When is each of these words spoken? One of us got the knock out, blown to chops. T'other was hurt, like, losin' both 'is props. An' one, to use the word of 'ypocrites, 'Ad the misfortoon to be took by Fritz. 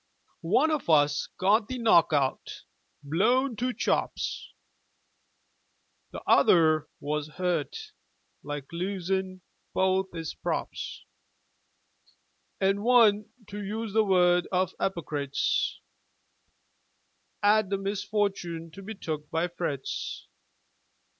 One 0.49 0.71
of 0.71 0.89
us 0.89 1.27
got 1.37 1.67
the 1.67 1.77
knock 1.77 2.11
out, 2.11 2.63
blown 3.03 3.55
to 3.57 3.71
chops. 3.71 4.51
T'other 6.11 6.87
was 6.99 7.27
hurt, 7.27 7.91
like, 8.41 8.65
losin' 8.73 9.41
both 9.75 10.07
'is 10.15 10.33
props. 10.33 11.05
An' 12.59 12.81
one, 12.81 13.29
to 13.49 13.61
use 13.63 13.93
the 13.93 14.03
word 14.03 14.47
of 14.51 14.73
'ypocrites, 14.81 15.79
'Ad 17.43 17.69
the 17.69 17.77
misfortoon 17.77 18.71
to 18.73 18.81
be 18.81 18.95
took 18.95 19.29
by 19.29 19.47
Fritz. 19.49 20.27